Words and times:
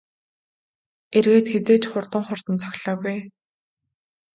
Эргээд 1.17 1.47
хэзээ 1.53 1.77
ч 1.81 1.85
хурдан 1.91 2.23
хурдан 2.25 2.57
цохилоогүй 2.63 3.11
ээ. 3.15 3.21